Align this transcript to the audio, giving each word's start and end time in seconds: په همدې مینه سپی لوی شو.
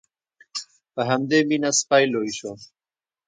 په 0.93 1.01
همدې 1.09 1.39
مینه 1.49 1.71
سپی 1.79 2.03
لوی 2.13 2.31
شو. 2.37 2.51